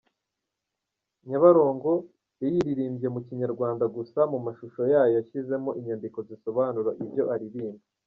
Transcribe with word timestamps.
Nyabarongo’ 1.27 1.93
yayiririmbye 2.41 3.07
mu 3.13 3.19
Kinyarwanda 3.25 3.85
gusa 3.95 4.19
mu 4.31 4.39
mashusho 4.45 4.81
yayo 4.93 5.11
yashyizemo 5.17 5.69
inyandiko 5.79 6.17
zisobanura 6.27 6.91
ibyo 7.03 7.23
aririmba. 7.35 7.83